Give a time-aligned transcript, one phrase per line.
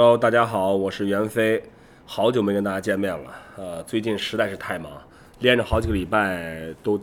[0.00, 1.62] Hello，大家好，我是袁飞，
[2.06, 3.30] 好久没跟大家见面了。
[3.58, 4.90] 呃，最近实在是太忙，
[5.40, 6.98] 连着好几个礼拜都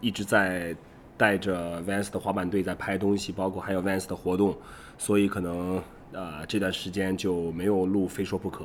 [0.00, 0.74] 一直在
[1.16, 4.58] 带着 Vans 的滑板队在拍东西，包括还有 Vans 的活动，
[4.98, 8.64] 所以可能呃这段时间就没有录《非说不可》，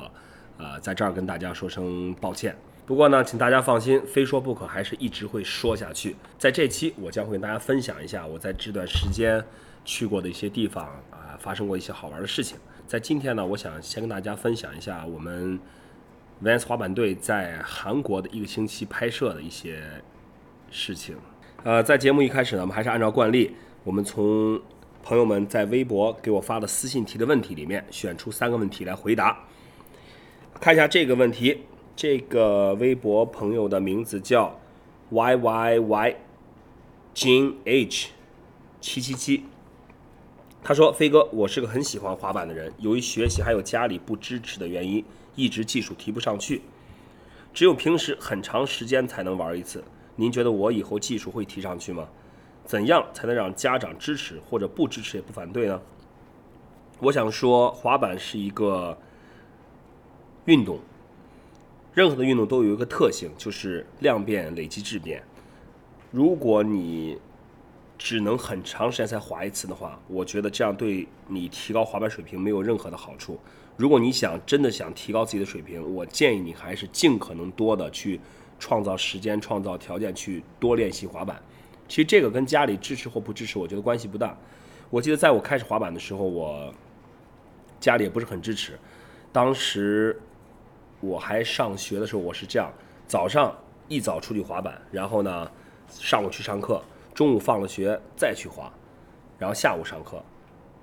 [0.58, 2.56] 呃，在这儿跟大家说声抱歉。
[2.86, 6.16] 不过呢，请大家放心，《非说不可》还是一直会说下去。
[6.40, 9.40] 在这期，我将会跟大家分享一下我在这段时间
[9.84, 12.58] 去过的一些地方啊，发生过一些好玩的事情。
[12.86, 15.58] 在今天呢，我想先跟大家分享一下我们
[16.42, 19.82] Vans 滑板队在韩国的一个星期拍摄的一些
[20.70, 21.16] 事情。
[21.64, 24.60] 呃，在节目一开始呢，我们还是按照惯例，我们从
[25.02, 29.36] 朋友们在微博给我发的私信提的问题里面选出三个问题来回答。
[30.60, 31.62] 看一下这个问题。
[31.96, 34.60] 这个微博朋友的名字叫
[35.08, 36.16] y y y
[37.14, 38.10] jin h
[38.82, 39.44] 七七七。
[40.66, 45.04] 他说：“飞哥，我是个很喜欢滑板的人，由于学习还有家里不支持的原因，
[45.36, 46.60] 一直技术提不上去，
[47.54, 49.84] 只有平时很长时间才能玩一次。
[50.16, 52.08] 您觉得我以后技术会提上去吗？
[52.64, 55.80] 怎样才能让家长支持或者不支持也不反对呢？”
[56.98, 58.98] 我想说，滑板是一个
[60.46, 60.80] 运动。
[61.94, 65.22] 任何的运动都有一个特性，就是量变累积质变。
[66.10, 67.18] 如果你
[67.98, 73.38] 只能很长时间才滑一次的话，我觉得这样对你提高滑板水平没有任何的好处。
[73.76, 78.20] 如果你想真的想提高自己的水平，我建议你还是尽可能多的去
[78.58, 81.40] 创造时间、创造条件去多练习滑板。
[81.88, 84.36] 其实这个跟家里支持或不支持，我觉得关系不大。
[84.90, 86.72] 我记得在我开始滑板的时候，我
[87.80, 88.78] 家里也不是很支持，
[89.32, 90.20] 当时。
[91.02, 92.72] 我还上学的时候，我是这样：
[93.06, 93.54] 早上
[93.86, 95.48] 一早出去滑板，然后呢，
[95.90, 96.82] 上午去上课，
[97.16, 98.70] 中午放了学再去滑，
[99.38, 100.22] 然后下午上课，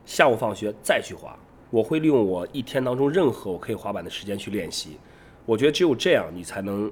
[0.04, 1.38] 下午放学再去滑。
[1.70, 4.98] 我会利用我一天当中任何我可以滑板的时间去练习。
[5.46, 6.92] 我觉得只有这样，你才能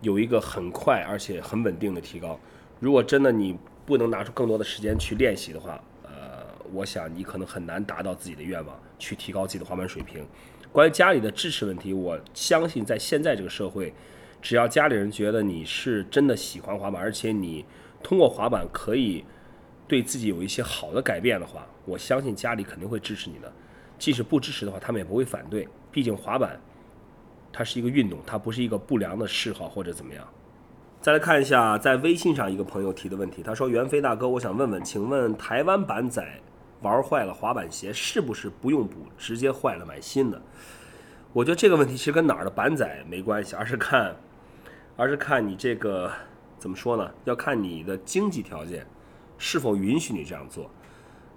[0.00, 2.36] 有一个很快而且很稳定的提高。
[2.80, 10.26] 如果真的你不能拿出更多的时间去练习的话，呃，我想你可能很难达到自己的愿望，去提高自己的滑板水平。
[10.72, 13.94] 关于家里的支持问题，我相信在现在这个社会，
[14.42, 17.64] 只要家里人觉得你是真的喜欢滑板，而且你
[18.02, 19.24] 通过滑板可以
[19.88, 23.52] 对自己有一些好的改变的话，我相信家里肯定会支持你的。
[23.98, 25.66] 即使不支持的话，他们也不会反对。
[25.90, 26.60] 毕竟滑板
[27.52, 30.26] 它是一个运动，它不是一个不良的嗜好或者怎么样。
[31.00, 36.24] 再来看一下在微信上一个朋友提的问题，他说：“袁飞大哥，我想问问，请问台湾板仔？”
[36.82, 40.40] 玩坏了滑板鞋是不是不用补，直接坏了买新的？
[41.32, 44.14] 我觉得这个问题其实跟哪儿的板仔没关系，而是看，
[44.94, 46.12] 而是看你这个
[46.66, 47.08] 怎么说呢？
[47.22, 48.84] 要看你的经济条件
[49.38, 50.68] 是否允许你这样做。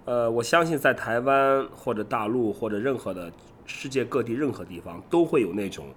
[0.05, 3.31] 呃，我相信在台湾或者大陆或者任何的
[3.67, 5.93] 世界各地任何地方都会有那种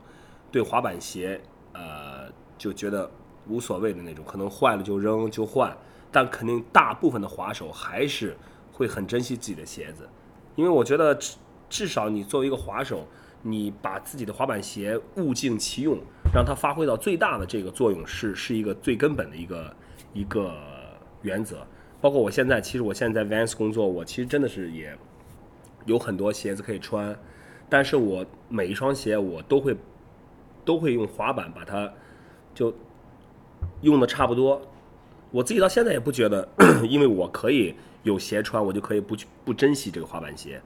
[0.50, 1.40] 对滑板鞋
[1.72, 3.10] 呃就觉得
[3.48, 5.74] 无所谓的那种，可能坏了就扔就换，
[6.10, 8.36] 但肯定大部分的滑手还是。
[8.74, 10.08] 会很珍惜自己的鞋子，
[10.56, 11.36] 因为我觉得至
[11.68, 13.06] 至少你作为一个滑手，
[13.42, 15.98] 你把自己的滑板鞋物尽其用，
[16.32, 19.76] 让它发挥到最大的这个作用，是是一个最根本的一个
[20.14, 20.54] 一个
[21.22, 21.66] 原则。
[22.00, 24.96] 包括我现在，其实我现在在 Vans 工作，我其实真的是也
[25.84, 27.16] 有很多鞋子可以穿，
[27.68, 29.76] 但是我每一双鞋我都会
[30.64, 31.92] 都会用滑板把它
[32.54, 32.74] 就
[33.82, 34.62] 用的差不多。
[35.30, 36.48] 我自己到现在也不觉得，
[36.88, 37.74] 因为我可以。
[38.04, 40.60] 有鞋穿，我就可以不去不珍惜这个滑板鞋。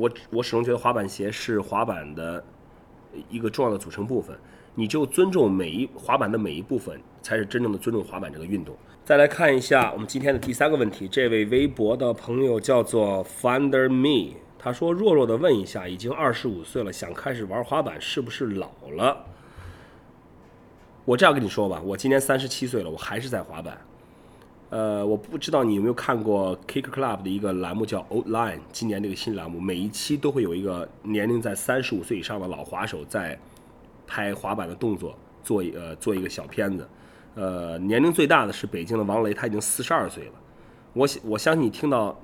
[0.00, 2.42] 我我始终觉得滑板鞋是滑板的
[3.28, 4.34] 一个重要的组成部分。
[4.74, 8.74] 你就尊重每一滑板的每一部分，才是真正的尊重滑板这个运动。
[9.04, 19.26] 再来看一下我们今天的第三个问题，这位微博的朋友叫做 Finder Me，他说：“弱弱的问一下，已经二十五岁了，想开始玩滑板，是不是老了？”
[21.04, 23.76] 我这样跟你说吧，我今年三十七岁了，我还是在滑板。
[24.70, 33.36] 呃，我不知道你有没有看过 Kick Club 的一个栏目叫 Old Line，今年这个新栏目，每一期都会有一个年龄在三十五岁以上的老滑手在
[34.06, 36.88] 拍滑板的动作，做一呃做一个小片子。
[37.34, 40.32] 呃，年龄最大的是北京的王雷，他已经四十二岁了。
[40.92, 42.16] 我我相信你听到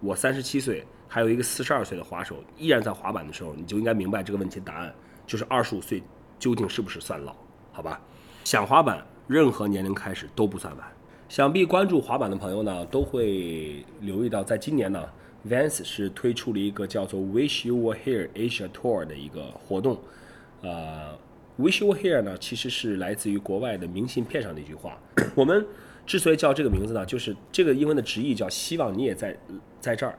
[0.00, 4.94] 我三十七岁，还有一个四十二岁的滑手依然在滑板的时候，你就应该明白这个问题的答案，
[5.26, 6.02] 就是二十五岁
[6.38, 7.34] 究竟是不是算老？
[7.70, 8.00] 好吧，
[8.44, 10.86] 想滑板，任何年龄开始都不算晚。
[11.28, 15.04] 想必关注滑板的朋友呢，都会留意到，在今年呢
[15.48, 19.98] ，Vans 是推出了一个叫做 “Wish You Were Here Asia Tour” 的一个活动。
[20.62, 21.18] 呃
[21.58, 24.96] ，“Wish You Were Here” 呢，其实是来自于国外的明信片上的一句话。
[25.34, 25.66] 我们
[26.06, 29.36] 之所以叫这个名字呢，就是这个英文的直译叫“希望你也在
[29.80, 30.16] 在这儿”，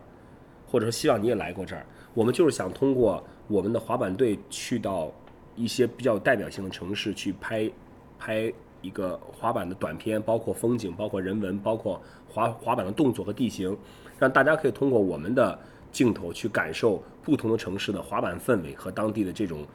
[0.68, 1.86] 或者说“希望你也来过这儿”。
[2.14, 5.10] 我们就是想通过我们的滑板队去到
[5.56, 7.72] 一些比较有代表性的城市去拍
[8.20, 8.52] 拍
[8.82, 13.76] 一个滑板的短片，包括风景，包括人文，包括滑滑板的动作和地形，
[14.20, 15.58] 让大家可以通过我们的
[15.92, 19.66] 镜头去感受不同的城市的滑板氛围和当地的这种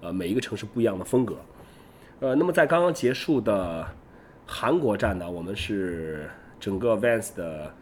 [0.00, 1.36] 呃每一个城市不一样的风格。
[2.20, 3.86] 呃，那么在刚刚结束的
[4.46, 6.30] 韩国站呢，我们是
[6.60, 7.74] 整个 Vans 的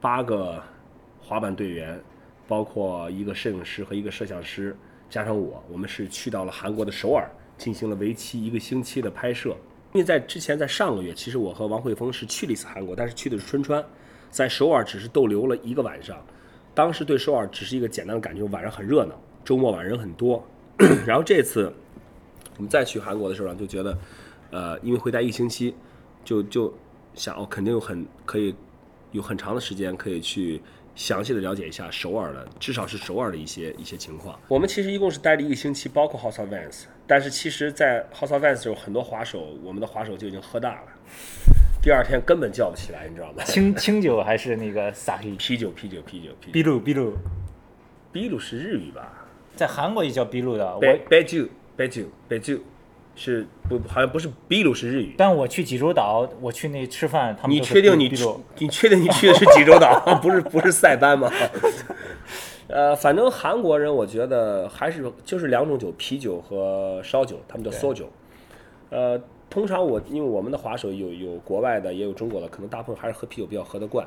[0.00, 0.62] 八个
[1.20, 2.00] 滑板队员，
[2.46, 4.76] 包括一个摄影师和一个摄像师，
[5.10, 7.28] 加上我，我们是去到了韩国的首尔，
[7.58, 9.56] 进行了为期一个星期的拍摄。
[9.92, 13.84] 因为在之前，在上个月，其实我和王慧峰是去了一次韩国，但是去的是春川，
[14.30, 16.16] 在首尔只是逗留了一个晚上。
[16.74, 20.42] 当时对首尔只是一个简单的感觉，晚上很热闹，周末晚上人很多。
[21.06, 21.70] 然后这次
[22.56, 23.98] 我们再去韩国的时候呢，就觉得，
[24.50, 25.74] 呃，因为会待一星期，
[26.24, 26.72] 就就
[27.14, 28.54] 想哦，肯定有很可以
[29.10, 30.62] 有很长的时间可以去
[30.94, 34.40] 详细的了解一下首尔的，至少是首尔的一些一些情况。
[34.48, 40.82] 我们其实一共是待了一个星期，包括 House of Vans，但是其实，在 House of Vans 的时候，很多滑手，我们的滑手就已经喝大了，
[41.82, 43.42] 第二天根本叫不起来，你知道吗？
[43.44, 45.36] 清 清酒还是那个 sake？
[45.36, 46.52] 啤酒，啤酒，啤酒，啤酒。
[46.52, 47.16] 秘鲁，秘鲁，
[48.12, 49.26] 秘鲁是日语吧？
[49.56, 50.78] 在韩国也叫秘鲁的。
[50.80, 51.46] 白白酒，
[51.76, 52.56] 白酒，白酒，
[53.14, 55.14] 是不好像不是秘鲁是日语。
[55.18, 58.24] 但我去济州岛，我去那吃饭，他们你确定你去？
[58.58, 61.30] 你确定你去的是济州岛， 不是不是塞班吗？
[62.68, 68.08] 呃，反正韩国人我觉得还是就是两种酒，啤酒和烧酒，他们叫对缩酒。
[68.90, 69.20] 呃，
[69.50, 74.06] 通常我因为我们的滑手有有国外的，也有中国的，可能大部分还是喝啤酒比较喝得惯。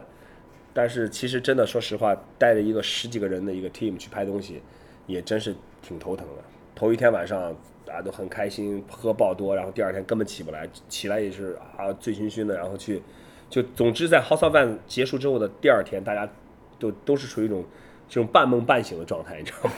[0.74, 4.62] 但是其实真的说实话，带着一个十几个人的一个 team 去拍东西，
[5.08, 6.44] 也真是挺头疼的。
[6.76, 7.56] 头一天晚上
[7.86, 13.02] 大家都很开心，喝爆多，然后第二天根本起不来，起来也是啊醉醺醺的，然后去
[13.50, 16.30] 就总之在 House of Van 结束之后的第二天，大家
[16.78, 17.64] 都都是处于一种
[18.08, 19.76] 这种半梦半醒的状态，你知道吗？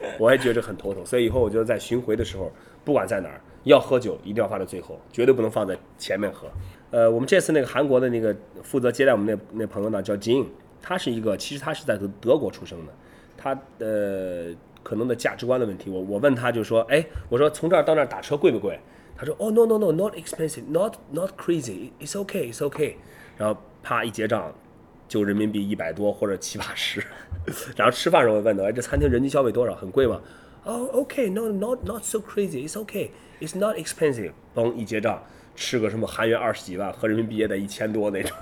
[0.18, 2.50] 我也觉着很头疼，所以以后我觉得在巡回的时候，
[2.84, 6.48] 不管在哪儿，要喝酒一定要放在最后，绝对不能放在前面喝。
[6.90, 10.48] 呃，我们这次那个韩国的那个负责接待我们那那朋友呢，叫金，
[10.80, 12.92] 他是一个其实他是在德德国出生的，
[13.36, 18.80] 他呃可能的价值观的问题，我我问他就说，哎，我说从这儿到那儿打车贵不贵？
[19.16, 22.94] 他说，哦，no no no not expensive not not crazy it's okay it's okay，
[23.36, 24.50] 然后啪一结账
[25.06, 27.04] 就人民币一百多或者七八十，
[27.76, 29.74] 然后吃饭时候会问的，哎，这餐厅人均消费多少？
[29.74, 30.20] 很贵吗？
[30.64, 33.08] 哦、o k no not not so crazy it's okay
[33.40, 35.22] it's not expensive，嘣一结账
[35.56, 38.36] 吃个什么韩元二十几万，合人民币也得一千多那种。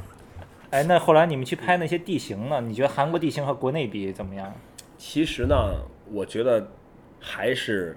[0.70, 2.60] 哎，那后来你们去拍那些地形呢？
[2.60, 4.52] 你觉得韩国地形和国内比怎么样？
[4.98, 5.56] 其实呢，
[6.10, 6.68] 我觉得
[7.20, 7.96] 还是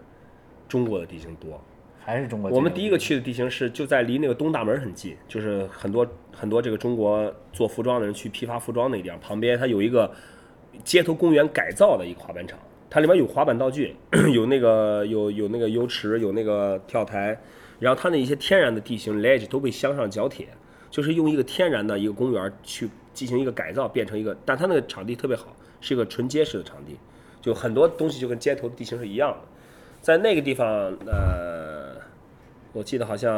[0.70, 1.60] 中国的地形多。
[2.04, 2.50] 还是中国？
[2.52, 10.12] 我们第一个去的地形是就在离那个东大门很近，就是很多很多这个中国做服装的人去批发服装那个地方，旁边它有一个
[10.84, 12.58] 街头公园改造的一个滑板场，
[12.90, 13.96] 它里面有滑板道具，
[14.34, 17.40] 有那个有有那个游池，有那个跳台，
[17.80, 20.48] 然后它那一些天然的地形 ledge 都被镶上角铁，
[20.90, 26.98] 就是用一个天然的一个公园去进行一个改造，变成一个，但它那个场地特别好，是一个纯结实的场地，
[27.42, 29.38] 就很多东西就跟街头的地形是一样的。
[30.02, 30.68] 在那个地方，
[31.06, 31.94] 呃，
[32.74, 33.34] 我记得好像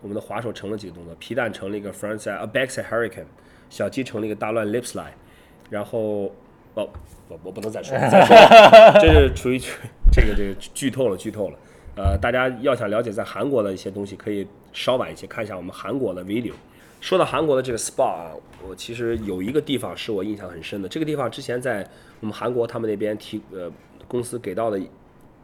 [0.00, 3.24] 我们的滑手成了几个动作，皮蛋成了一个 frontside a backside hurricane，
[3.68, 5.12] 小鸡成了一个大乱 lip slide，
[5.68, 6.32] 然后
[6.80, 6.88] 哦，
[7.28, 9.58] 我我不能再说了，再说了， 这是处于
[10.10, 11.58] 这个这个剧透了，剧透了。
[11.96, 16.52] 呃，大家要想了解在韩国的一些东西，可以稍晚一些看一下我们韩国的 video。
[17.00, 18.32] 说到韩国的这个 SPA 啊，
[18.66, 20.88] 我其实有一个地方是我印象很深的。
[20.88, 21.86] 这个地方之前在
[22.20, 23.70] 我们韩国他们那边提呃
[24.06, 24.80] 公司给到的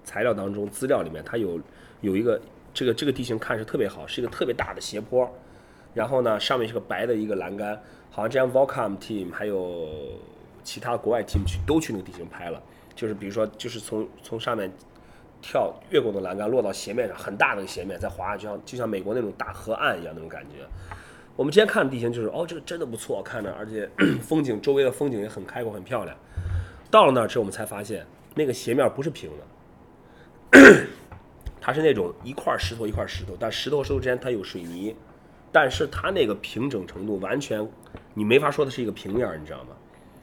[0.05, 1.61] 材料当中资料里面，它有
[2.00, 2.40] 有一个
[2.73, 5.28] 这个这个地形看是特别好，是一个特别大的斜坡，
[5.95, 9.88] 然后呢上面是个白的一个栏杆，好像这样 Volcom team 还有
[10.67, 12.61] 其他国外 team 去都去那个地形拍了，
[12.97, 14.69] 就是比如说就是从从上面
[15.41, 20.67] 跳越过那栏杆落到斜面上，很大的一个斜面再滑下去，就像就像美国那种大河岸一样那种感觉。
[21.37, 23.89] 我们之前看的地形就是哦，这个真的不错，看着，而且
[24.21, 26.17] 风景周围的风景也很开阔，很漂亮。
[26.91, 28.05] 到了那儿之后，我们才发现
[28.35, 29.31] 那个斜面不是平
[30.51, 30.87] 的，
[31.61, 34.97] 它是那种一块石头一块石头，但石头和石头之间它有水泥，
[35.53, 37.65] 但是它那个平整程度完全
[38.15, 39.75] 你没法说它是一个平面，你知道吗？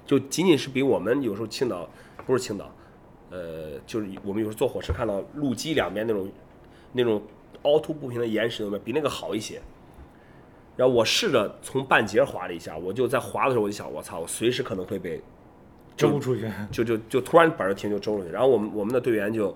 [0.06, 1.90] 就仅仅是比我们有时候青岛
[2.26, 2.70] 不是青岛，
[3.30, 6.30] 呃，就是我们有时候坐火车看到路基两边那种
[6.92, 7.22] 那种
[7.64, 9.62] 凹凸不平的岩石，比那个好一些。
[10.76, 15.22] 然后我试着从半截滑了一下，我就在滑的时候我就想，我操，我随时可能会被
[15.96, 16.50] 周出去。
[16.72, 19.56] 就就就突然板儿停就周出去，然后我们我们的队员就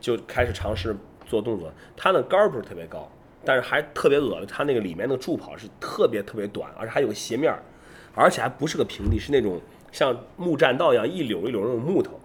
[0.00, 3.06] 就开始尝试做动作，他的杆儿不是特别高，
[3.44, 7.62] 但是还特别恶心，他那个里面那个助跑是特别特别短，而且还有个斜面儿，
[8.14, 9.60] 而且还不是个平地，是那种
[9.92, 12.18] 像木栈道一样一绺一绺那种木头，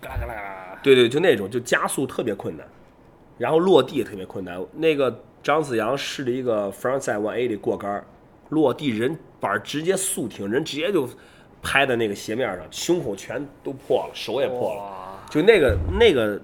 [0.00, 2.66] 嘎啦嘎啦嘎啦，对对，就那种就加速特别困难，
[3.38, 4.60] 然后落地也特别困难。
[4.74, 8.04] 那个张子阳试了一个 frontside one eighty 过杆，
[8.48, 11.08] 落地人板儿直接速停，人直接就
[11.62, 15.24] 拍在那个斜面上，胸口全都破了，手也破了。
[15.30, 16.40] 就那个那个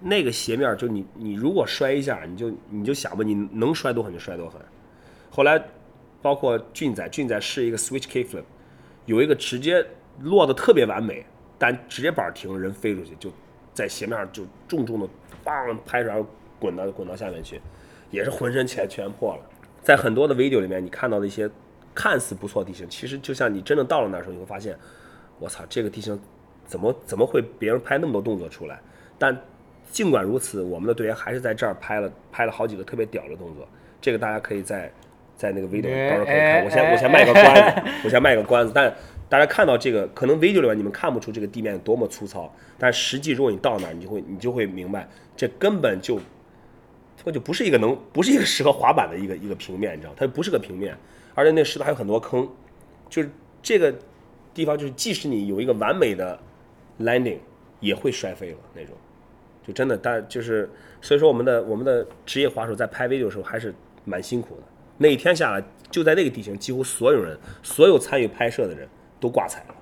[0.00, 4.60] 那个斜面儿，就你你如果摔一下，你就你就想吧，你能摔多狠就摔多狠。
[5.30, 5.62] 后来
[6.22, 8.44] 包括俊仔，俊仔试一个 switch kickflip，
[9.06, 9.84] 有一个直接
[10.20, 11.24] 落的特别完美，
[11.58, 13.30] 但直接板停，人飞出去，就
[13.72, 15.08] 在斜面上就重重的
[15.44, 16.24] 梆拍出来，
[16.58, 17.60] 滚到滚到下面去，
[18.10, 19.42] 也是浑身全全破了。
[19.82, 21.50] 在很多的 video 里面，你看到的一些
[21.94, 24.78] 看似不错的地形，其实就像你真正到了那时候，你会发现，
[25.38, 26.18] 我操，这个地形
[26.66, 28.80] 怎么怎么会别人拍那么多动作出来？
[29.18, 29.36] 但
[29.90, 33.68] 尽管如此，我们的队员还是在这儿拍了拍了好几个特别屌的动作。
[34.00, 34.90] 这个大家可以在
[35.44, 36.46] 在那个 video 哎到时候可以看。
[36.46, 38.72] 哎我先我先卖个关子， 我先卖个关子。
[38.74, 38.92] 但
[39.28, 46.18] 大家看到这个，可能 video 里面你们看不出这个地面有多么粗糙，但实际如果你到那儿，你就会你就会明白，这根本就
[47.22, 50.96] 它就不是一个能不是一个适合滑板的一个一个平面，你知道，它不是个平面，
[51.34, 52.48] 而且那石头还有很多坑，
[53.10, 53.30] 就是
[53.62, 53.94] 这个
[54.54, 56.38] 地方就是即使你有一个完美的
[57.00, 57.38] landing，
[57.80, 58.94] 也会摔飞了那种。
[59.66, 60.68] 就真的，但就是
[61.00, 63.74] 所以说我们的我们的职业滑手在拍 video 的时候还是
[64.04, 64.62] 蛮辛苦的。
[64.98, 68.88] 那一天下来，就在那个地形，几乎所有人，所有参与拍摄的人
[69.20, 69.74] 都挂彩了。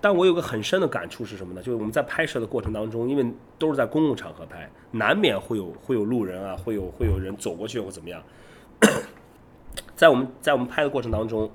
[0.00, 1.62] 但我有个很深的感触是什么呢？
[1.62, 3.24] 就是我们在拍摄的过程当中，因为
[3.58, 8.22] 都是在公共场合拍，难免会有会有路人啊，会有会有人走过去或怎么样。
[9.96, 11.50] 在我们在我们拍的过程当中，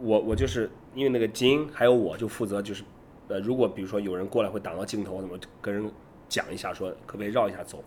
[0.00, 2.82] 我我就是因为那个金还有我就负责就是，
[3.28, 5.92] 呃，如果比如说有人过来会挡到镜头，怎么跟人
[6.28, 7.84] 讲一下说可不可以绕一下走，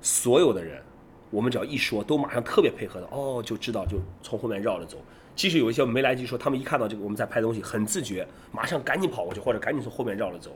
[0.00, 0.82] 所有的人，
[1.32, 4.98] 我们只要一说，都马上特别配合的，哦，就知道就从后面绕着走。
[5.34, 10.54] 即使有一些没来及说，他们一看到这个我们在拍东西，很自觉，马上赶紧跑过去，或者赶紧从后面绕着走。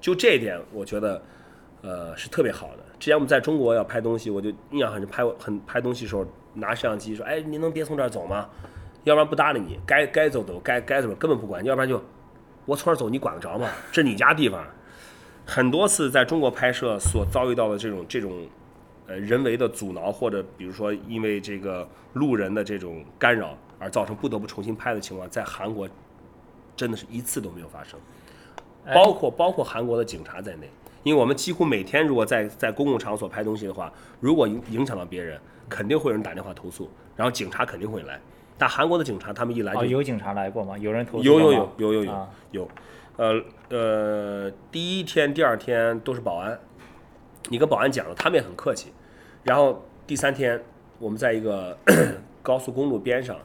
[0.00, 1.22] 就这一点，我觉得，
[1.80, 2.84] 呃，是特别好的。
[3.00, 8.48] 之前我们在中国要拍东西，我就印象很深，拍很拍东西的时候拿摄像机说，哎，你能别从这儿走吗？
[9.04, 12.02] 要不然不搭理你，该该走走，该该怎么根本不管，要不然就
[12.66, 13.70] 我从这儿走，你管得着吗？
[13.90, 14.62] 这是你家地方。
[15.46, 18.46] 很多次在中国拍摄所遭遇到的这种这种
[19.08, 25.88] 呃人为的阻挠，或者比如说因为这个路人的这种干扰而造成不得不重新拍的情况，在韩国
[26.76, 27.98] 真的是一次都没有发生，
[28.84, 28.94] 哎。
[28.94, 30.70] 包括包括韩国的警察在内，
[31.02, 38.20] 因为我们几乎每天如果在在公共场所拍东西的话，如果影影响到别人，肯定会有人打电话投诉，然后警察肯定会来。
[38.58, 40.76] 但韩国的警察他们一来就哦，有警察来过吗？
[40.76, 42.28] 有人投诉有有有有有有啊。
[42.50, 42.68] 有，
[43.16, 46.58] 呃呃，第一天、第二天都是保安，
[47.48, 48.92] 你跟保安讲了，他们也很客气。
[49.42, 50.60] 然后第三天，
[50.98, 51.76] 我们在一个
[52.42, 53.36] 高速公路边上，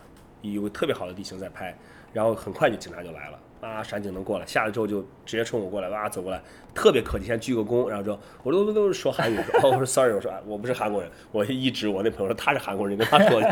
[0.41, 1.77] 有个特别好的地形在拍，
[2.11, 3.39] 然后很快就警察就来了。
[3.61, 6.41] 啊，闪警能过来，下来之后就直接冲我过来，哇，走过来，
[6.75, 13.47] 特别客气，先鞠个躬，然后说，我都都都说韩语，说， 哦，我说 sorry，我说我不是韩国人，我一指我那朋友说他是韩国人，跟他说去。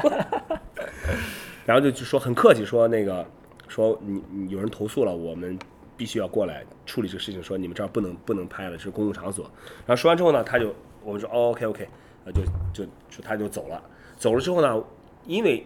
[1.65, 3.25] 然后就就说很客气，说那个
[3.69, 5.57] 说你你有人投诉了，我们
[6.01, 9.45] 必须要过来处理这个事情，说你们这儿不能不能拍了，是公共场所。
[9.85, 11.87] 然后说完之后呢，他就我们说哦 OK OK，
[12.25, 12.41] 呃就
[12.73, 13.79] 就就他就走了。
[14.17, 14.83] 走了之后呢，
[15.27, 15.63] 因为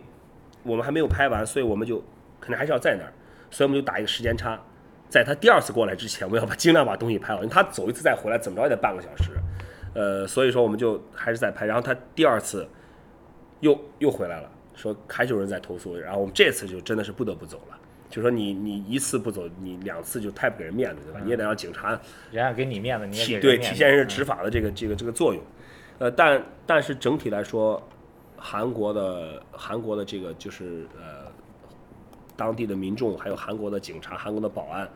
[0.64, 2.04] 我们还没有拍完，所以我们就
[2.42, 3.14] 肯定还是要在那儿，
[3.50, 4.60] 所以我们就打一个时间差，
[5.08, 9.32] 在他第二次过来之前，我们要把尽量把东西拍好，因为他走一次再回来，怎么着也得半个小时。
[9.94, 12.68] 呃，所以说我们就还是在拍，然后他第二次
[13.62, 17.80] 又又回来了，说还是有人在投诉，然后我们这次就真的是不得不走了。
[18.16, 21.20] 就说你你一次不走，你两次就太不给人面子，对吧？
[21.22, 22.00] 你也得让警察人
[22.32, 25.44] 家给你面子，你也得体对人面子体现人执法的这个这个这个作用。
[26.00, 27.86] 呃，但但是整体来说，
[28.38, 31.30] 韩国的韩国的这个就是呃
[32.38, 34.90] 当地的民众，还有韩国的警察、韩国的保安，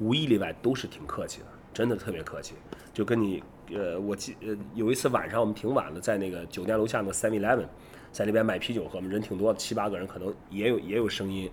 [0.00, 2.56] 无一例外都是挺客气的，真的特别客气。
[2.92, 3.40] 就跟你
[3.72, 7.66] 呃，我记呃有一次晚上我们挺晚的，在那个酒店楼下那 Seven Eleven，
[8.10, 11.48] 在那边买啤酒喝，我们人挺多的，七八个人，可能也有也有声音。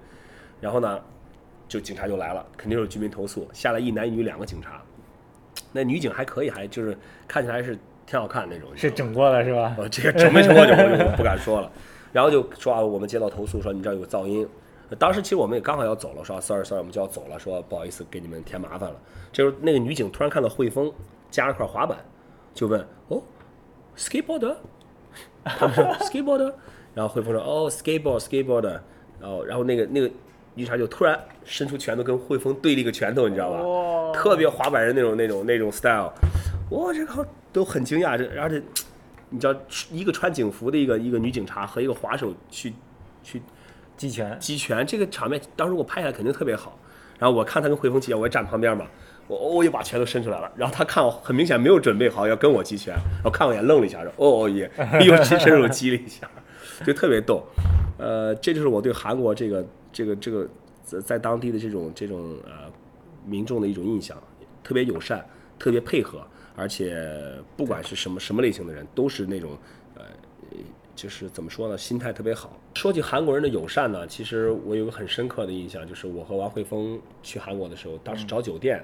[0.62, 1.02] 然后呢，
[1.68, 4.82] 就警察就来了，肯定有居民投诉，下来一男一女两个警察，
[5.74, 9.76] 那女警还可以，还就是看起来是挺好看那种，是整过的是吧？
[9.78, 10.74] 呃，这个整没整过就
[11.18, 11.70] 不敢说了。
[12.14, 14.48] 然后就说啊，我们接到投诉说你这儿有噪音。
[15.00, 19.00] 当时其实我们也刚好要走了，说啊 sorry sorry，我们就要走了，说不好意思给你们添麻烦了。
[19.32, 20.92] 这时候那个女警突然看到汇丰
[21.30, 21.98] 加了块滑板，
[22.54, 23.24] 就问哦
[23.96, 24.54] ，skateboarder，
[25.46, 26.54] 他们说 skateboarder，
[26.94, 28.82] 然后汇丰说哦 skateboard skateboarder，
[29.22, 30.12] 然后然后那个那个
[30.54, 33.62] 女察就突然伸出拳头跟汇丰对了一个拳头，你知道吧？
[33.62, 36.12] 哇特别滑板人那种那种那种 style，
[36.72, 38.62] 哇，这个都很惊讶，这而且
[39.30, 39.56] 你知道
[39.92, 42.74] 一个穿警服的一个一个女警察和一个滑手去
[43.24, 43.42] 去
[43.96, 46.78] 击拳，击拳，这个场面当时我拍下来肯定特别好。
[47.18, 48.86] 然后我看他跟汇丰齐，我也站旁边嘛，
[49.28, 54.70] 我哦又把拳头伸出来了，然后他看我很明显没有准备好要跟我击拳，然后看我一眼愣了一下，说哦哦耶
[55.06, 56.28] 又伸手击了一下，
[56.84, 57.46] 就特别逗。
[58.00, 60.48] 呃，这就是我对韩国这个这个这个
[60.84, 62.72] 在在当地的这种这种呃
[63.26, 64.18] 民众的一种印象，
[64.64, 65.26] 特别友善，
[65.60, 67.08] 特别配合，而且
[67.56, 69.58] 不管是什么什么类型的人，都是那种
[69.96, 70.04] 呃，
[70.96, 72.58] 就是怎么说呢，心态特别好。
[72.76, 78.84] 说起韩国人的友善呢，其实我有个很深刻的印象，就是我和王慧峰去韩国的时候，当时找酒店，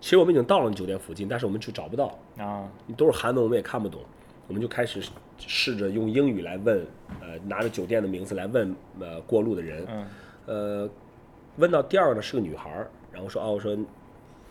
[0.00, 4.00] 其实我们已经到了酒店附近，但是我们就找不到，啊，都是韩文，我们也看不懂，
[4.48, 5.02] 我们就开始
[5.38, 6.84] 试着用英语来问，
[7.20, 10.06] 呃，拿着酒店的名字来问呃过路的人，嗯，
[10.46, 10.88] 呃，
[11.56, 13.76] 问到第二个呢是个女孩儿，然后说哦，我说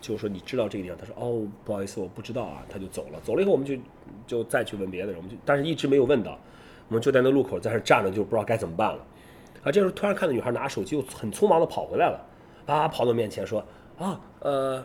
[0.00, 3.20] 就说你知道这个地方，她说哦，不好意思，我不知道啊，她就走了。
[3.22, 3.76] 走了以后，我们就
[4.26, 6.38] 就再去问别的人，我们就但是一直没有问到，
[6.88, 9.04] 我们就在那路口在那站着，就不知道该怎么办了。
[9.62, 12.26] 啊，这时候突然看到女孩拿手机，又很匆忙的跑回来了，
[12.66, 13.64] 啊，跑到我面前说
[13.98, 14.84] 啊，呃，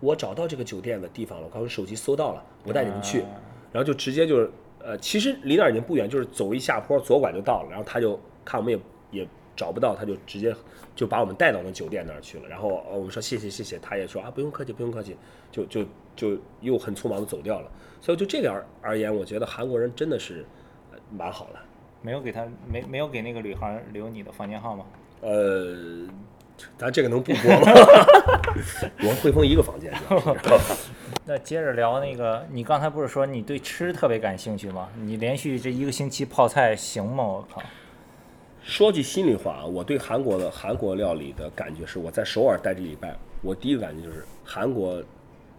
[0.00, 3.24] 我找到这个酒店的地方了，我刚刚手机搜到了，我带你们去。
[3.72, 4.50] 然后就直接就是
[4.82, 7.68] 呃，其实离那儿已经不远，就是走一下坡左拐就到了。
[7.68, 10.54] 然后他就看我们也也找不到，他就直接
[10.94, 12.48] 就把我们带到那酒店那儿去了。
[12.48, 15.16] 然后呃我们说谢谢谢谢，他也说啊不用客气不用客气，
[15.50, 15.84] 就就
[16.14, 17.70] 就又很匆忙的走掉了。
[18.00, 20.44] 所以就这点而言，我觉得韩国人真的是
[20.92, 21.58] 呃蛮好的。
[22.02, 24.84] 没有给他没没有给那个女孩留你的房间号吗。
[25.22, 26.06] 呃，
[26.78, 27.72] 咱这个能不播吗？
[29.02, 29.92] 我和汇丰一个房间，
[31.24, 34.88] 那接着聊那个，你刚才不是说你对吃特别感兴趣吗？
[35.00, 37.24] 你连续这一个星期泡菜行吗？
[37.24, 37.60] 我靠！
[38.66, 45.00] 说句心里话啊，我对韩国的韩国料理的感觉是，我在首尔待这礼拜，我第一个感觉就是韩国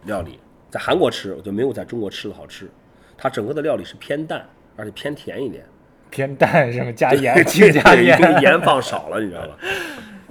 [0.03, 0.37] 料理
[0.69, 2.69] 在韩国吃，我就没有在中国吃的好吃。
[3.17, 4.45] 它整个的料理是偏淡，
[4.75, 5.63] 而且偏甜一点，
[6.11, 6.91] 偏淡是吗？
[6.91, 8.17] 加盐，加盐。
[8.21, 9.57] 这个盐放少了，你知道吧？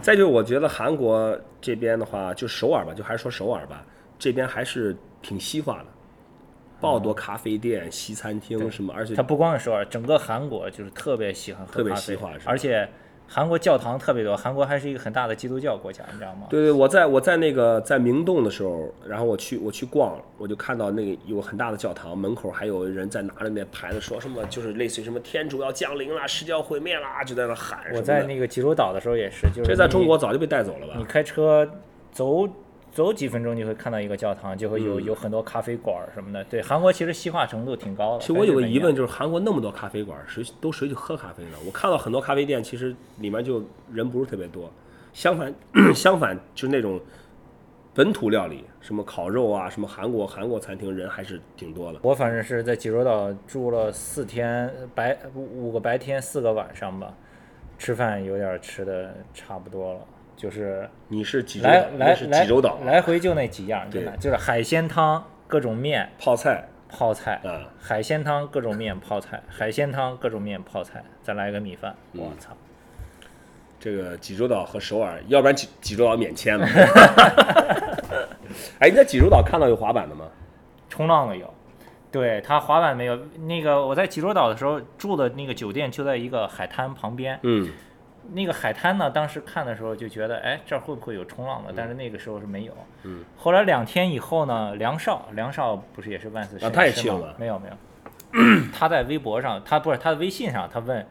[0.02, 3.82] 再就是我觉得韩国这边的话，就首尔吧，就还是说首尔吧，
[4.18, 5.86] 这边还是挺西化的，
[6.80, 12.88] 爆多咖啡店、西餐厅什么，而且它不光是首尔，整个韩国就是特别喜欢喝咖啡而且
[13.28, 14.36] 韩国教堂特别多。
[14.36, 16.46] 韩国还是一个很大的基督教国家，你知道吗？
[16.48, 27.80] 对对，我在我在那个在明洞的时候，然后我去我去逛，我就看到那个有很大的教堂，门口还有人在拿着那牌子说什么，就是类似于什么天主要降临啦，世界要毁灭啦，就在那喊。
[27.94, 31.04] 我在那个济州岛的时候也是，就是这在中国早就被带走了吧你？
[31.04, 31.68] 开车
[32.12, 32.48] 走
[32.96, 36.42] 走几分钟就会看到一个教堂，就会有、嗯有很多咖啡馆儿什么的。
[36.44, 38.20] 对，韩国其实西化程度挺高的。
[38.20, 41.58] 其实我有个疑问，就就是韩国那么多咖啡馆，谁都谁去喝咖啡呢？
[41.66, 44.72] 我看到很多咖啡店，其实里面就人不是特别多。
[45.12, 45.54] 相反，
[45.94, 46.98] 相反就是那种
[47.92, 51.98] 本土料理，什么烤肉啊，什么韩国韩国餐厅，人还是挺多的。
[52.02, 57.12] 我反正是在济州岛住了四天白五五个白天四个晚上吧，
[57.76, 60.00] 吃饭有点吃的差不多了，
[60.36, 72.52] 就是你是济州来岛，来是济州岛啊，来来回就那几样，真的对就是海鲜汤、各种面、泡菜泡菜，啊，海鲜汤各种面泡菜，海鲜汤各种面泡菜，再来一个米饭，嗯我操！
[73.78, 76.66] 这个济州岛和首尔，要不然济济州岛免签了。
[78.80, 80.26] 哎，你在济州岛看到有滑板的吗？
[80.88, 81.52] 冲浪的有，
[82.10, 83.18] 对他滑板没有。
[83.46, 87.70] 那个我在济州岛的时候住的那个酒店就在一个海滩旁边，嗯，
[88.32, 91.72] 那个海滩呢，当时看的时候就觉得，哎，这儿会不会有冲浪的？
[91.76, 92.72] 但是那个时候是没有。
[93.04, 93.24] 嗯。
[93.36, 101.06] 后来两天以后呢，梁少，梁少不是也是万斯摄啊他也去了没有没有， 他在微博上，他不是他的微信上，他问。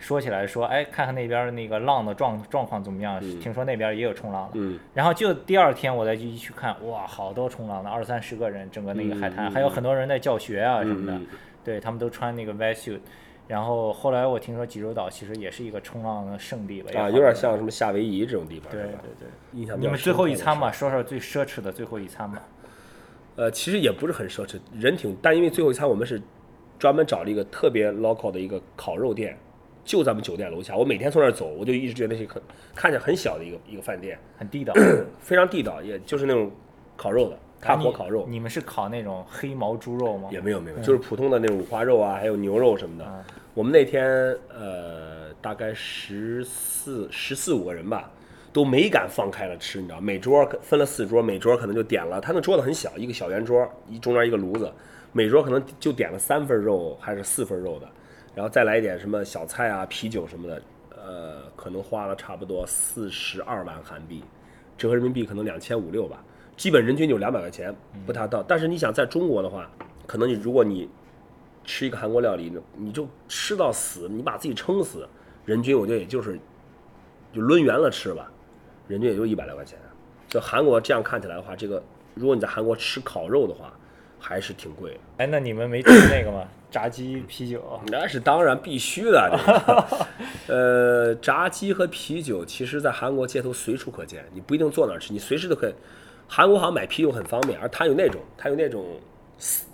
[0.00, 3.18] 说起来说，哎，看看那边的那个浪的状状况怎么样？
[3.20, 4.50] 嗯听说那边也有冲浪的。
[4.54, 11.20] 嗯，然后就第二天我再去去看，哇，好多冲浪的，二三十个人，整个那个海滩，还有很多人在教学啊什么的，
[11.64, 13.00] 对他们都穿那个 wetsuit。
[13.48, 18.98] 然后后来我听说济州岛其实也是一个冲浪的圣地吧，啊，有点像什么夏威夷这种地方，对吧？
[19.18, 19.26] 对。
[19.58, 22.42] 印象比较你们最后一餐吧，说说最奢侈的最后一餐吧。
[23.36, 26.20] 呃，其实也不是很奢侈，人挺，但因为最后一餐我们是
[26.78, 29.38] 专门找了一个特别 local 的一个烤肉店，
[29.82, 30.76] 就咱们酒店楼下。
[30.76, 32.42] 我每天从那儿走，我就一直觉得那是很
[32.74, 34.74] 看着很小的一个一个饭店，很地道，
[35.20, 36.50] 非常地道，也就是那种
[36.96, 40.28] 烤肉的炭火烤肉，你们是烤那种黑毛猪肉吗？
[40.32, 43.04] 也没有没有，就是普通的那种五花肉啊，还有牛肉什么的。
[43.04, 44.06] 啊我们那天
[44.48, 48.08] 呃大概十四十四五个人吧，
[48.52, 54.72] 都没敢放开了吃，你知道，每桌分了四桌，每桌可能就点了，他那桌子很小，一个小圆桌，一中间一个炉子，
[55.10, 57.88] 每桌可能就点了三份肉还是四份肉的，
[58.32, 64.22] 然后再来一点什么小菜啊、啤酒什么的，呃，可能花了差不多四十二万韩币，
[64.76, 66.22] 折合人民币可能两千五六吧，
[66.58, 68.42] 基本人均就两百块钱，不太到。
[68.42, 69.70] 但是你想在中国的话，
[70.06, 70.90] 可能你如果你
[71.64, 75.08] 吃一个韩国料理，你就吃到死，你把自己撑死，
[75.46, 76.38] 人均我觉得也就是
[77.32, 78.30] 就抡圆了吃吧，
[78.88, 79.78] 人均也就一百来块钱。
[80.28, 81.82] 就韩国这样看起来的话，这个
[82.14, 83.72] 如果你在韩国吃烤肉的话，
[84.18, 84.98] 还是挺贵的。
[85.18, 86.44] 哎，那你们没吃那个吗？
[86.70, 87.80] 炸鸡、啤酒？
[87.86, 89.30] 那是当然必须的。
[89.30, 90.06] 这个
[90.54, 95.72] 呃，炸鸡和啤酒，其实在韩国街头随处可见，你不一定坐那儿吃，你随时都可以。
[96.28, 98.84] 韩国好像买啤酒很方便，而它有那种，它有那种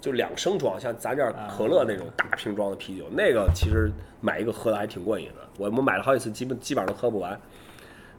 [0.01, 3.91] 就两升装，像咱这儿可乐那种大瓶装的啤酒，那个其实
[4.21, 5.43] 买一个喝的还挺过瘾的。
[5.59, 7.39] 我们买了好几次，基本基本上都喝不完。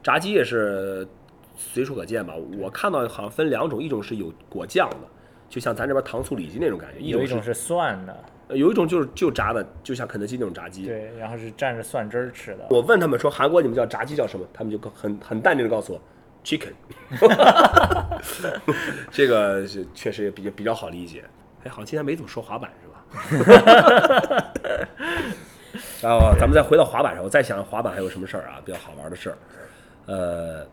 [0.02, 1.06] 炸鸡也是
[1.56, 2.34] 随处可见吧？
[2.58, 4.98] 我看到好像分两种，一种是有果酱的，
[5.48, 8.16] 就像咱这边糖醋里脊那种感觉；一种是蒜的，
[8.48, 10.84] 呃有一种就是就炸的，就像肯德基那种炸鸡。
[10.84, 12.66] 对，然后是蘸着蒜汁儿吃的。
[12.70, 16.00] 我问他们说韩国你们叫炸鸡叫什么，他们就很很淡定的告诉我
[16.46, 16.72] chicken，
[19.10, 21.24] 这个是确实也比较比较好理解。
[21.64, 23.04] 哎，好像今天没怎么说滑板是吧？
[26.00, 29.38] 然后咱们再回到滑板上，我再想滑板还有什么事儿啊，比较好玩的事儿。
[30.06, 30.64] 呃，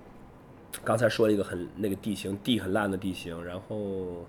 [0.84, 4.28] 刚才说了一个很那个地形，地很烂的地形，然后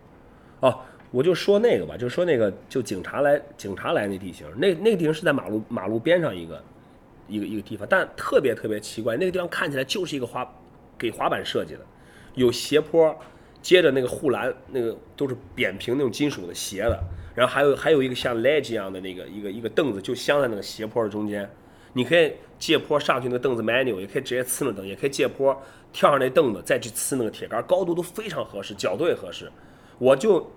[0.60, 0.80] 哦，
[1.10, 6.64] 我就说那个吧，就说那个就警察来警察来那地形，那那个地形是在马路马路边上一个
[7.28, 10.50] 一个一个地方，但特别特别奇怪，那个地方看起来就是一个滑
[10.98, 11.80] 给滑板设计的，
[12.34, 13.14] 有斜坡，
[13.62, 16.98] 接着那个护栏那个都是扁平那种金属的斜的，
[17.34, 21.48] 然后还有还有一个像 ledge 一样的那个一个一个凳子，就镶在那个斜坡的中间。
[21.96, 25.56] 你可以借坡上去那个凳子 manual，也可以直接呲那凳，也可以借坡
[25.92, 29.48] 跳上那凳子再去呲那个铁杆，高度都非常合适，角度也合适。
[29.98, 30.50] 我就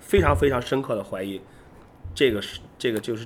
[0.00, 1.40] 非常非常深刻的怀疑，
[2.12, 3.24] 这个是这个就是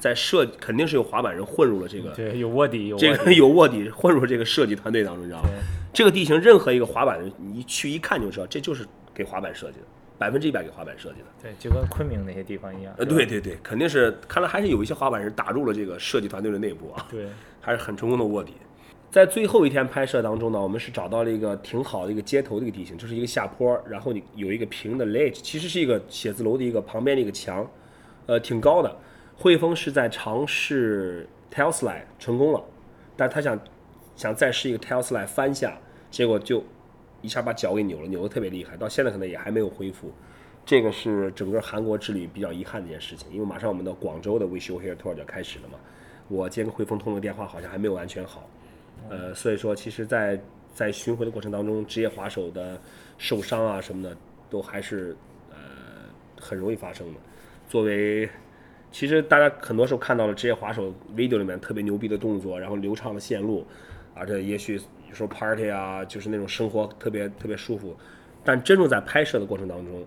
[0.00, 3.30] 在设肯定是有滑板人混入了这个对，有卧底，有这个。
[3.34, 5.48] 有卧底混入这个设计团队当中，你知道吗？
[5.96, 9.86] 这个地形任何一个滑板人，你一去一看就知道，这就是给滑板设计的，
[10.18, 11.26] 百分之一百给滑板设计的。
[11.42, 12.92] 对，就跟昆明那些地方一样。
[12.98, 17.06] 呃，对对对，肯定是，看来还是有一些滑板人打入了这个设计团队的内部啊。
[17.10, 17.26] 对，
[17.62, 18.52] 还是很成功的卧底。
[19.10, 27.66] 在最后一天拍摄当中呢，我们是找到了一个挺好的一个街头的一个地形，就是一个下坡，然后你有一个平的 ledge，其实是一个写字楼的一个旁边的一个墙，
[28.26, 28.94] 呃，挺高的。
[29.34, 32.62] 汇丰是在尝试 tail slide 成功了，
[33.16, 33.58] 但他想
[34.14, 35.78] 想再试一个 tail slide 翻下，
[36.16, 36.64] 结果就
[37.20, 40.10] 一下把脚给扭了，扭得特别厉害，到现在可能也还没有恢复。
[40.64, 45.78] 这个是整个韩国之旅比较遗憾的一件事情，因为马上我们的广州的 Wish You Here Tour 就开始了嘛。
[46.28, 48.48] 我今天跟汇丰通了电话，好像还没有完全好。
[49.10, 50.40] 呃，所以说，其实在，
[50.72, 52.80] 在巡回的过程当中，职业滑手的
[53.18, 54.16] 受伤啊什么的，
[54.48, 55.14] 都还是
[55.50, 55.56] 呃
[56.40, 57.20] 很容易发生的。
[57.68, 58.26] 作为，
[58.90, 63.66] 其实大家很多时候看到了职业滑手 video 里面特别牛逼的动作，然后流畅的线路，
[64.16, 67.94] 而且也许有时候 party 啊，就是那种生活特别特别舒服，
[68.42, 70.04] 但真正在拍摄的过程当中，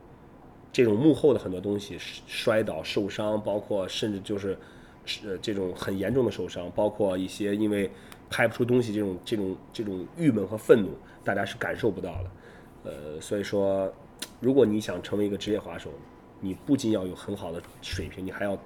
[0.71, 4.57] 这种幕后的很多东西，摔倒、受伤，包括甚至就是，
[5.25, 7.89] 呃，这种很严重的受伤，包括一些因为
[8.29, 10.89] 拍不出东西这种这种这种郁闷和愤怒，
[11.23, 12.31] 大家是感受不到的。
[12.85, 13.91] 呃，所以说，
[14.39, 15.89] 如果你想成为一个职业滑手，
[16.39, 18.57] 你不仅要有很好的水平，你还要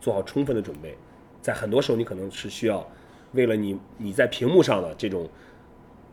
[0.00, 0.96] 做好充分的准备。
[1.40, 2.86] 在很多时候，你可能是需要
[3.32, 5.28] 为了你你在屏幕上的这种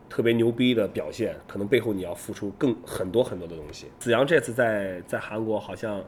[0.08, 3.86] 特别牛逼的表现，可能背后你要付出更很多很多的东西。
[3.98, 6.02] 子阳这次在在韩国好像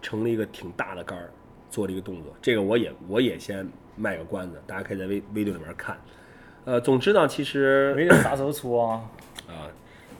[0.00, 1.30] 成了一个挺大的杆儿，
[1.70, 5.98] 做了一个动作，这个我也我也先卖个关子，大家可以在微微六里面看。
[6.64, 9.02] 呃，总之呢，其实没人啥时候出啊？
[9.48, 9.68] 啊，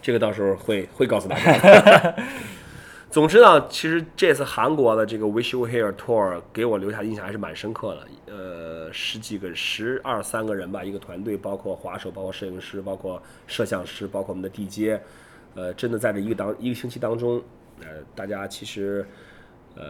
[0.02, 2.14] 这个到时候会会告诉大家。
[3.10, 8.34] 总之呢，其实这次韩国的这个 Wish You Here Tour 给我留下印象还是蛮深刻的。
[8.34, 15.00] 呃，十几个、十二三个人吧，一个团队，包括滑手、包括摄影师、包括摄像师、包括我们的地接，
[15.54, 17.42] 呃，真的在这一个当一个星期当中，
[17.80, 19.06] 呃，大家其实
[19.74, 19.84] 呃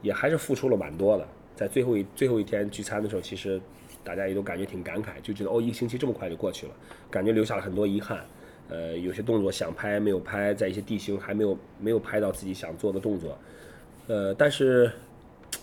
[0.00, 1.28] 也还是付出了蛮多的。
[1.54, 3.60] 在最后一最后一天聚餐的时候，其实
[4.02, 6.72] 大家也都感觉挺感慨，就觉得哦，一个星期这么快就过去了，
[7.10, 8.24] 感觉留下了很多遗憾。
[8.70, 13.36] 呃，有些动作想拍没有拍，在一些地形还没有没有拍到自己想做的动作。
[14.06, 14.90] 呃，但是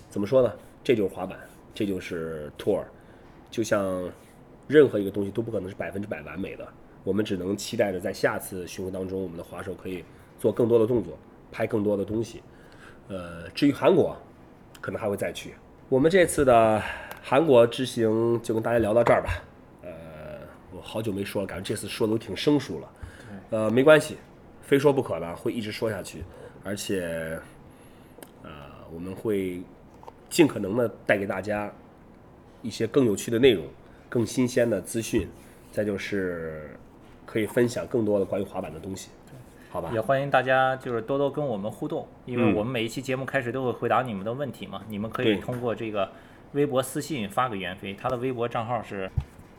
[0.09, 0.53] 怎么说呢？
[0.83, 1.37] 这就是滑板，
[1.73, 2.83] 这就是 tour，
[3.49, 4.09] 就像
[4.67, 6.67] 任何一个东西都不可能是百分之百完美的。
[7.03, 10.03] 我们只能期待着在下次巡回当中，我们的滑手可以
[10.37, 11.17] 做更多的动作，
[11.51, 12.41] 拍更多的东西。
[13.07, 14.15] 呃，至于韩国，
[14.81, 15.53] 可能还会再去。
[15.87, 16.81] 我们这次的
[17.21, 19.43] 韩国之行就跟大家聊到这儿吧。
[19.83, 19.89] 呃，
[20.75, 22.89] 我好久没说了，感觉这次说的都挺生疏了。
[23.49, 24.17] 呃，没关系，
[24.61, 26.23] 非说不可的，会一直说下去，
[26.63, 27.39] 而且，
[28.43, 28.49] 呃，
[28.93, 29.61] 我们会
[30.29, 31.71] 尽可能的带给大家
[32.61, 33.63] 一些更有趣的内容、
[34.09, 35.27] 更新鲜的资讯，
[35.71, 36.71] 再就是
[37.25, 39.09] 可以分享更多的关于滑板的东西，
[39.69, 40.01] 好吧也？
[40.01, 46.09] 欢迎大家就是多多跟我们互动，因为嗯我们每一期节目开始都会回答你们的问题嘛，你们可以通过这个
[46.51, 49.09] 微博私信发给袁飞，他的微博账号是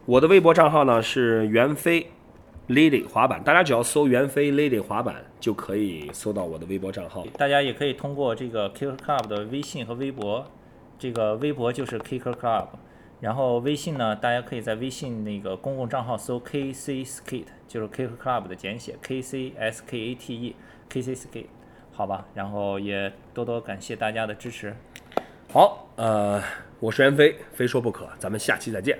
[0.04, 2.10] 我的微博账号呢是袁飞
[2.68, 7.24] Lady 滑板，大家只要搜袁飞 Lady 滑板就可以搜到我的微博账号。
[7.38, 10.44] 大家也可以通过这个 Kicker Club 的微信和微博，
[10.98, 12.66] 这个微博就是 Kicker Club，
[13.20, 20.56] 然后微信呢，大家可以在微信那个公共账号搜 KC Skate，就是 Kicker Club 的简写 K C S K A T E
[20.90, 21.46] KC Skate，
[21.92, 24.76] 好吧，然后也多多感谢大家的支持。
[25.50, 26.42] 好，呃，
[26.80, 28.98] 我是袁飞，非说不可，咱们下期再见。